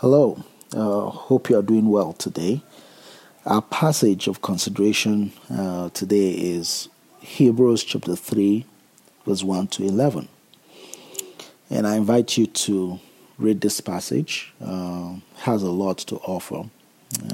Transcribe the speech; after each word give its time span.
Hello, 0.00 0.44
uh, 0.76 1.06
hope 1.10 1.50
you 1.50 1.58
are 1.58 1.62
doing 1.62 1.88
well 1.88 2.12
today. 2.12 2.62
Our 3.44 3.62
passage 3.62 4.28
of 4.28 4.40
consideration 4.42 5.32
uh, 5.52 5.88
today 5.88 6.30
is 6.30 6.88
Hebrews 7.18 7.82
chapter 7.82 8.14
3, 8.14 8.64
verse 9.26 9.42
1 9.42 9.66
to 9.66 9.82
11. 9.82 10.28
And 11.68 11.84
I 11.84 11.96
invite 11.96 12.38
you 12.38 12.46
to 12.46 13.00
read 13.38 13.60
this 13.60 13.80
passage. 13.80 14.54
Uh, 14.64 15.16
has 15.38 15.64
a 15.64 15.70
lot 15.72 15.98
to 15.98 16.14
offer. 16.18 16.70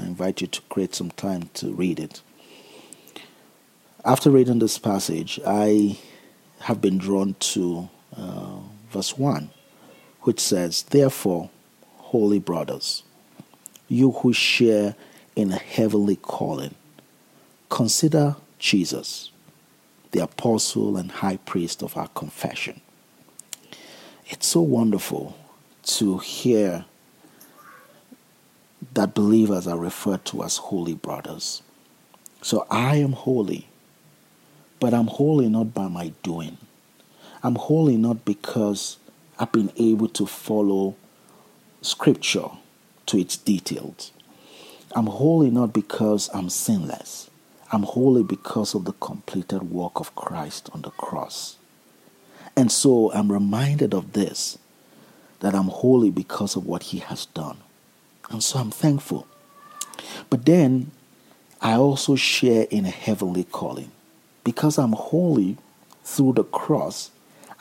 I 0.01 0.03
invite 0.03 0.41
you 0.41 0.47
to 0.47 0.61
create 0.61 0.95
some 0.95 1.11
time 1.11 1.51
to 1.53 1.71
read 1.71 1.99
it. 1.99 2.23
After 4.03 4.31
reading 4.31 4.57
this 4.57 4.79
passage, 4.79 5.39
I 5.45 5.99
have 6.61 6.81
been 6.81 6.97
drawn 6.97 7.35
to 7.35 7.89
uh, 8.17 8.57
verse 8.89 9.15
1, 9.15 9.51
which 10.21 10.39
says, 10.39 10.81
Therefore, 10.81 11.51
holy 12.05 12.39
brothers, 12.39 13.03
you 13.87 14.11
who 14.11 14.31
share 14.31 14.95
in 15.35 15.51
a 15.51 15.57
heavenly 15.57 16.15
calling, 16.15 16.75
consider 17.69 18.35
Jesus, 18.59 19.31
the 20.11 20.19
apostle 20.19 20.97
and 20.97 21.11
high 21.11 21.37
priest 21.37 21.81
of 21.81 21.97
our 21.97 22.07
confession. 22.09 22.79
It's 24.27 24.45
so 24.47 24.61
wonderful 24.61 25.35
to 25.97 26.19
hear 26.19 26.85
that 28.93 29.15
believers 29.15 29.67
are 29.67 29.77
referred 29.77 30.23
to 30.25 30.43
as 30.43 30.57
holy 30.57 30.93
brothers. 30.93 31.63
So 32.43 32.67
I 32.69 32.97
am 32.97 33.13
holy, 33.13 33.67
but 34.79 34.93
I'm 34.93 35.07
holy 35.07 35.49
not 35.49 35.73
by 35.73 35.87
my 35.87 36.13
doing. 36.21 36.57
I'm 37.41 37.55
holy 37.55 37.97
not 37.97 38.25
because 38.25 38.97
I've 39.39 39.51
been 39.51 39.71
able 39.75 40.07
to 40.09 40.27
follow 40.27 40.95
scripture 41.85 42.49
to 43.05 43.17
its 43.17 43.37
details. 43.37 44.11
I'm 44.95 45.07
holy 45.07 45.49
not 45.51 45.73
because 45.73 46.29
I'm 46.33 46.49
sinless. 46.49 47.29
I'm 47.71 47.83
holy 47.83 48.23
because 48.23 48.75
of 48.75 48.85
the 48.85 48.93
completed 48.93 49.63
work 49.63 49.99
of 49.99 50.15
Christ 50.15 50.69
on 50.73 50.81
the 50.81 50.91
cross. 50.91 51.57
And 52.55 52.71
so 52.71 53.11
I'm 53.11 53.31
reminded 53.31 53.93
of 53.93 54.13
this 54.13 54.57
that 55.41 55.53
I'm 55.53 55.67
holy 55.67 56.09
because 56.09 56.55
of 56.55 56.65
what 56.65 56.83
He 56.83 56.99
has 56.99 57.25
done. 57.27 57.57
And 58.29 58.43
so 58.43 58.59
I'm 58.59 58.71
thankful. 58.71 59.27
But 60.29 60.45
then 60.45 60.91
I 61.61 61.73
also 61.73 62.15
share 62.15 62.67
in 62.69 62.85
a 62.85 62.89
heavenly 62.89 63.43
calling. 63.43 63.91
Because 64.43 64.77
I'm 64.77 64.93
holy 64.93 65.57
through 66.03 66.33
the 66.33 66.43
cross, 66.43 67.11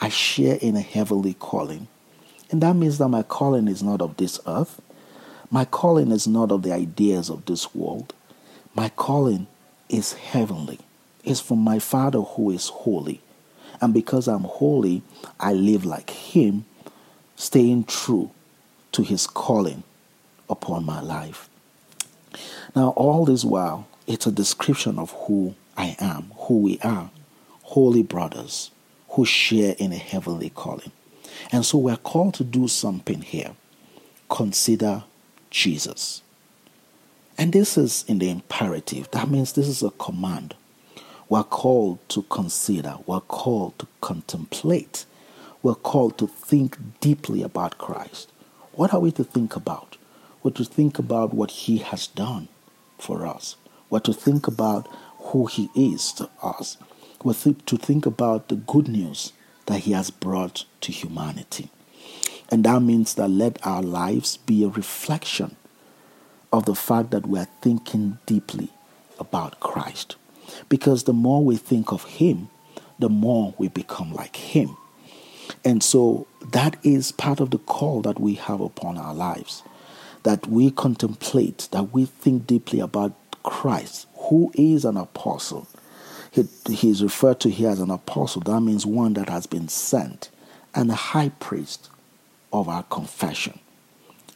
I 0.00 0.09
share 0.09 0.56
in 0.61 0.77
a 0.77 0.81
heavenly 0.81 1.34
calling. 1.34 1.88
And 2.55 2.62
that 2.62 2.77
means 2.77 2.98
that 2.98 3.08
my 3.08 3.24
calling 3.24 3.66
is 3.66 3.83
not 3.83 4.00
of 4.00 4.16
this 4.16 4.38
earth. 4.47 4.80
My 5.50 5.64
calling 5.64 6.12
is 6.12 6.28
not 6.28 6.52
of 6.52 6.62
the 6.62 6.72
ideas 6.72 7.28
of 7.28 7.44
this 7.47 7.74
world. 7.74 8.14
My 8.77 8.91
calling 8.91 9.48
is 9.88 10.12
heavenly. 10.12 10.78
It's 11.25 11.41
from 11.41 11.58
my 11.58 11.80
Father 11.80 12.20
who 12.20 12.52
is 12.52 12.69
holy. 12.69 13.20
And 13.80 13.92
because 13.92 14.28
I'm 14.28 14.44
holy, 14.44 15.02
I 15.41 15.52
live 15.52 15.84
like 15.84 16.10
Him, 16.10 16.64
staying 17.34 17.86
true 17.86 18.30
to 18.92 19.02
His 19.02 19.27
calling 19.27 19.82
upon 20.48 20.86
my 20.86 21.00
life. 21.00 21.48
Now, 22.77 22.91
all 22.91 23.25
this 23.25 23.44
while, 23.44 23.88
it's 24.06 24.28
a 24.28 24.30
description 24.30 25.00
of 25.00 25.10
who 25.27 25.56
I 25.77 25.97
am, 25.98 26.30
who 26.36 26.58
we 26.58 26.78
are, 26.84 27.10
holy 27.62 28.05
brothers 28.05 28.70
who 29.08 29.25
share 29.25 29.75
in 29.77 29.92
a 29.92 29.97
heavenly 29.97 30.50
calling. 30.50 30.92
And 31.55 31.64
so 31.64 31.78
we're 31.78 31.97
called 31.97 32.34
to 32.34 32.42
do 32.42 32.66
something 32.66 33.22
here. 33.22 33.52
Consider 34.28 35.05
Jesus. 35.50 36.20
And 37.38 37.52
this 37.52 37.78
is 37.78 38.05
in 38.08 38.19
the 38.19 38.28
imperative. 38.28 39.08
That 39.12 39.30
means 39.30 39.52
this 39.52 39.69
is 39.69 39.80
a 39.80 39.91
command. 39.91 40.56
We're 41.28 41.44
called 41.44 42.00
to 42.09 42.22
consider, 42.22 42.97
we're 43.06 43.20
called 43.20 43.78
to 43.78 43.87
contemplate, 44.00 45.06
we're 45.62 45.76
called 45.76 46.19
to 46.19 46.26
think 46.26 46.76
deeply 46.98 47.44
about 47.44 47.78
Christ. 47.78 48.32
What 48.72 48.92
are 48.92 48.98
we 48.98 49.12
to 49.12 49.22
think 49.22 49.54
about? 49.54 49.97
We're 50.42 50.50
to 50.50 50.65
think 50.65 50.98
about 50.98 51.32
what 51.32 51.53
He 51.53 51.78
has 51.78 52.09
done 52.09 52.48
for 52.98 53.25
us, 53.25 53.54
we're 53.91 54.00
to 54.00 54.12
think 54.12 54.48
about 54.48 54.88
who 55.19 55.47
He 55.47 55.71
is 55.76 56.12
to 56.15 56.28
us, 56.42 56.78
we're 57.22 57.34
to 57.34 57.76
think 57.76 58.06
about 58.06 58.48
the 58.48 58.56
good 58.56 58.88
news 58.88 59.32
that 59.66 59.80
He 59.80 59.92
has 59.92 60.10
brought 60.10 60.64
to 60.82 60.92
humanity. 60.92 61.70
And 62.50 62.64
that 62.64 62.80
means 62.82 63.14
that 63.14 63.28
let 63.28 63.64
our 63.66 63.82
lives 63.82 64.36
be 64.36 64.64
a 64.64 64.69
reflection 64.69 65.56
of 66.52 66.66
the 66.66 66.75
fact 66.75 67.10
that 67.10 67.26
we 67.26 67.38
are 67.38 67.48
thinking 67.62 68.19
deeply 68.26 68.70
about 69.19 69.60
Christ. 69.60 70.16
Because 70.69 71.04
the 71.04 71.12
more 71.12 71.44
we 71.44 71.56
think 71.56 71.92
of 71.92 72.04
Him, 72.04 72.50
the 72.98 73.08
more 73.08 73.54
we 73.58 73.69
become 73.69 74.12
like 74.12 74.36
Him. 74.36 74.76
And 75.64 75.82
so 75.82 76.26
that 76.53 76.76
is 76.84 77.12
part 77.12 77.41
of 77.41 77.50
the 77.50 77.58
call 77.58 78.03
that 78.03 78.20
we 78.20 78.34
have 78.34 78.60
upon 78.60 78.98
our 78.98 79.14
lives 79.14 79.62
that 80.24 80.47
we 80.47 80.70
contemplate, 80.70 81.69
that 81.70 81.92
we 81.92 82.06
think 82.06 82.47
deeply 82.47 82.80
about 82.80 83.12
Christ, 83.42 84.06
who 84.16 84.50
is 84.54 84.84
an 84.84 84.97
apostle, 84.97 85.69
he, 86.34 86.91
is 86.91 87.03
referred 87.03 87.39
to 87.41 87.50
here 87.50 87.71
as 87.71 87.81
an 87.81 87.91
apostle. 87.91 88.43
That 88.43 88.61
means 88.61 88.84
one 88.84 89.15
that 89.15 89.28
has 89.28 89.47
been 89.47 89.69
sent 89.69 90.31
and 90.75 90.91
a 90.91 90.95
high 90.95 91.28
priest 91.28 91.91
of 92.53 92.69
our 92.69 92.83
confession. 92.84 93.61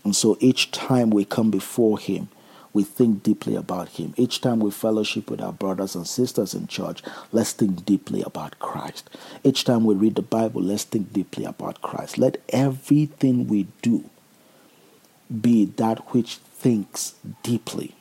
And 0.05 0.15
so 0.15 0.37
each 0.41 0.71
time 0.71 1.11
we 1.11 1.25
come 1.25 1.51
before 1.51 1.99
him, 1.99 2.29
we 2.73 2.85
think 2.85 3.25
deeply 3.25 3.57
about 3.57 3.89
him. 3.89 4.15
Each 4.17 4.41
time 4.41 4.61
we 4.61 4.71
fellowship 4.71 5.29
with 5.29 5.41
our 5.41 5.53
brothers 5.53 5.97
and 5.97 6.07
sisters 6.07 6.55
in 6.55 6.69
church, 6.69 7.03
let's 7.33 7.53
think 7.53 7.85
deeply 7.85 8.23
about 8.23 8.59
Christ. 8.61 9.11
Each 9.43 9.65
time 9.65 9.85
we 9.85 9.97
read 9.97 10.15
the 10.15 10.23
Bible, 10.23 10.63
let's 10.63 10.85
think 10.85 11.13
deeply 11.13 11.45
about 11.45 11.83
Christ. 11.83 12.19
Let 12.19 12.41
everything 12.51 13.49
we 13.49 13.67
do 13.83 14.09
be 15.41 15.65
that 15.65 16.15
which 16.15 16.37
thinks 16.37 17.15
deeply, 17.43 17.95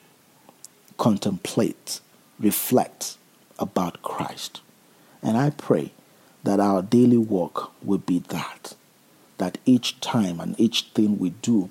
contemplates, 0.97 2.01
reflects, 2.39 3.17
about 3.59 4.01
Christ. 4.01 4.61
And 5.21 5.37
I 5.37 5.49
pray 5.49 5.91
that 6.43 6.59
our 6.59 6.81
daily 6.81 7.17
work 7.17 7.71
will 7.83 7.97
be 7.97 8.19
that. 8.29 8.75
That 9.37 9.57
each 9.65 9.99
time 9.99 10.39
and 10.39 10.59
each 10.59 10.83
thing 10.93 11.19
we 11.19 11.31
do 11.31 11.69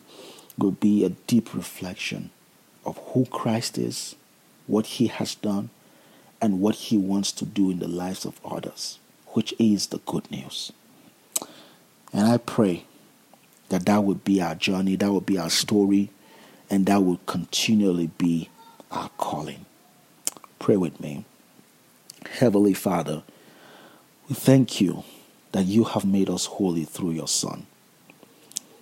will 0.58 0.72
be 0.72 1.04
a 1.04 1.10
deep 1.10 1.54
reflection 1.54 2.30
of 2.84 2.98
who 3.12 3.26
Christ 3.26 3.78
is, 3.78 4.14
what 4.66 4.86
he 4.86 5.08
has 5.08 5.34
done, 5.34 5.70
and 6.40 6.60
what 6.60 6.74
he 6.76 6.96
wants 6.96 7.32
to 7.32 7.44
do 7.44 7.70
in 7.70 7.78
the 7.78 7.88
lives 7.88 8.24
of 8.24 8.40
others, 8.44 8.98
which 9.28 9.54
is 9.58 9.88
the 9.88 9.98
good 9.98 10.30
news. 10.30 10.72
And 12.12 12.26
I 12.28 12.36
pray 12.38 12.84
that 13.68 13.86
that 13.86 14.04
would 14.04 14.24
be 14.24 14.40
our 14.40 14.54
journey, 14.54 14.96
that 14.96 15.12
would 15.12 15.26
be 15.26 15.38
our 15.38 15.50
story, 15.50 16.10
and 16.70 16.86
that 16.86 17.02
would 17.02 17.24
continually 17.26 18.10
be 18.18 18.48
our 18.90 19.10
calling. 19.18 19.66
Pray 20.58 20.76
with 20.76 21.00
me. 21.00 21.24
Heavenly 22.32 22.74
Father, 22.74 23.22
we 24.28 24.34
thank 24.34 24.80
you 24.80 25.04
that 25.52 25.64
you 25.64 25.84
have 25.84 26.04
made 26.04 26.28
us 26.28 26.46
holy 26.46 26.84
through 26.84 27.12
your 27.12 27.28
Son. 27.28 27.66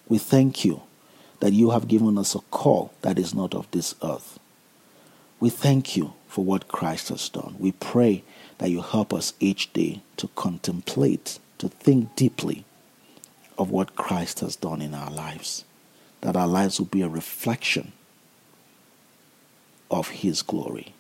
We 0.08 0.18
thank 0.18 0.64
you 0.64 0.82
that 1.40 1.52
you 1.52 1.70
have 1.70 1.86
given 1.88 2.18
us 2.18 2.34
a 2.34 2.40
call 2.50 2.92
that 3.02 3.18
is 3.18 3.34
not 3.34 3.54
of 3.54 3.70
this 3.70 3.94
earth. 4.02 4.38
We 5.40 5.50
thank 5.50 5.96
you 5.96 6.14
for 6.26 6.44
what 6.44 6.68
Christ 6.68 7.10
has 7.10 7.28
done. 7.28 7.56
We 7.58 7.72
pray 7.72 8.24
that 8.58 8.70
you 8.70 8.82
help 8.82 9.12
us 9.12 9.34
each 9.40 9.72
day 9.72 10.02
to 10.16 10.28
contemplate, 10.28 11.38
to 11.58 11.68
think 11.68 12.16
deeply 12.16 12.64
of 13.56 13.70
what 13.70 13.94
Christ 13.94 14.40
has 14.40 14.56
done 14.56 14.82
in 14.82 14.94
our 14.94 15.10
lives, 15.10 15.64
that 16.22 16.36
our 16.36 16.48
lives 16.48 16.78
will 16.78 16.86
be 16.86 17.02
a 17.02 17.08
reflection 17.08 17.92
of 19.90 20.08
his 20.08 20.42
glory 20.42 20.94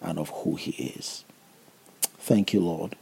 and 0.00 0.18
of 0.18 0.30
who 0.30 0.56
he 0.56 0.72
is. 0.72 1.24
Thank 2.26 2.52
you, 2.52 2.60
Lord. 2.60 2.96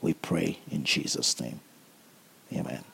We 0.00 0.14
pray 0.14 0.60
in 0.70 0.84
Jesus' 0.84 1.38
name. 1.38 1.60
Amen. 2.52 2.84